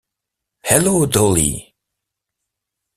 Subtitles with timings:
[0.63, 1.75] Hello, Dolly!